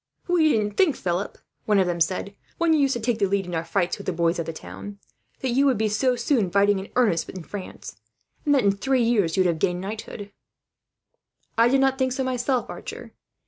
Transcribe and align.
"We 0.27 0.49
didn't 0.49 0.77
think, 0.77 0.95
Philip," 0.95 1.37
one 1.65 1.77
of 1.77 1.85
them 1.85 2.01
said, 2.01 2.35
"when 2.57 2.73
you 2.73 2.79
used 2.79 2.95
to 2.95 2.99
take 2.99 3.19
the 3.19 3.27
lead 3.27 3.45
in 3.45 3.53
our 3.53 3.63
fights 3.63 3.99
with 3.99 4.07
the 4.07 4.11
boys 4.11 4.39
of 4.39 4.47
the 4.47 4.51
town, 4.51 4.97
that 5.41 5.51
you 5.51 5.67
would 5.67 5.77
be 5.77 5.89
so 5.89 6.15
soon 6.15 6.49
fighting 6.49 6.79
in 6.79 6.89
earnest, 6.95 7.29
in 7.29 7.43
France; 7.43 7.97
and 8.43 8.55
that 8.55 8.63
in 8.63 8.71
three 8.71 9.03
years 9.03 9.37
you 9.37 9.41
would 9.43 9.47
have 9.47 9.59
gained 9.59 9.79
knighthood." 9.81 10.31
"I 11.55 11.67
did 11.67 11.81
not 11.81 11.99
think 11.99 12.13
so 12.13 12.23
myself, 12.23 12.67
Archer. 12.67 13.13